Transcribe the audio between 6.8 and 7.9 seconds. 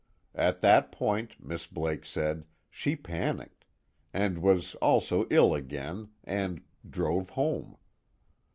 drove home.